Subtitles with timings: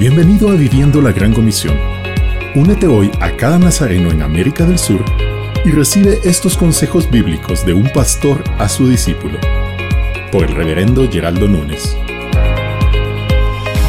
[0.00, 1.76] Bienvenido a Viviendo la Gran Comisión.
[2.54, 5.04] Únete hoy a cada nazareno en América del Sur
[5.62, 9.38] y recibe estos consejos bíblicos de un pastor a su discípulo.
[10.32, 11.94] Por el reverendo Geraldo Núñez.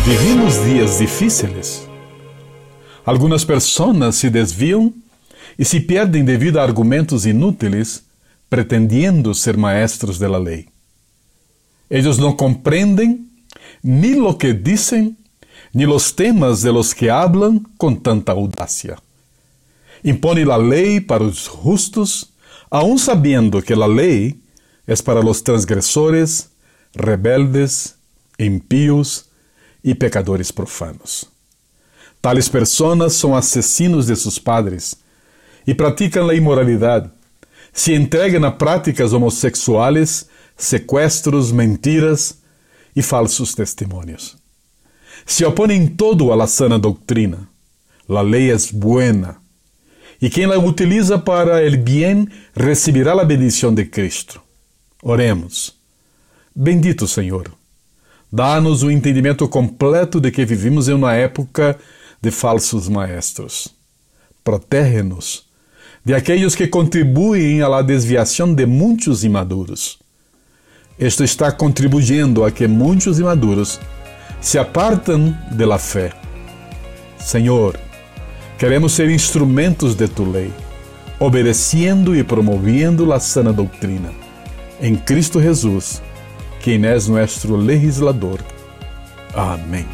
[0.06, 1.88] Vivimos días difíciles.
[3.06, 4.94] Algunas personas se desvían
[5.58, 8.04] y se pierden debido a argumentos inútiles
[8.50, 10.68] pretendiendo ser maestros de la ley.
[11.90, 13.30] Ellos no comprenden
[13.82, 15.21] ni lo que dicen
[15.74, 19.02] ni los temas de los que hablan con tanta audacia.
[20.04, 22.34] Impone la ley para los justos,
[22.70, 24.42] aun sabiendo que la ley
[24.88, 26.50] es para los transgresores,
[26.94, 27.96] rebeldes,
[28.38, 29.30] impíos
[29.84, 31.30] y pecadores profanos.
[32.20, 34.98] Tales personas son asesinos de sus padres
[35.66, 37.12] y practican la inmoralidad.
[37.74, 42.40] Se entregan a práticas homosexuales, secuestros, mentiras
[42.94, 44.41] y falsos testimonios.
[45.26, 47.48] Se oponem todo a la sana doutrina.
[48.08, 49.42] La lei é buena.
[50.22, 54.42] E quem la utiliza para el bien recibirá la bendición de Cristo.
[55.02, 55.76] Oremos.
[56.54, 57.52] Bendito Senhor,
[58.32, 61.78] dá-nos o entendimento completo de que vivimos em uma época
[62.22, 63.70] de falsos maestros.
[64.44, 65.46] Protege-nos
[66.04, 69.98] de aqueles que contribuem à la desviação de muitos imaduros.
[71.00, 73.80] Isto está contribuindo a que muitos imaduros
[74.42, 76.12] se apartam de la fé.
[77.18, 77.80] Senhor,
[78.58, 80.52] queremos ser instrumentos de tu lei,
[81.20, 84.10] obedecendo e promovendo a sana doutrina.
[84.82, 86.02] Em Cristo Jesus,
[86.60, 88.40] quem és nosso legislador.
[89.34, 89.86] Amém.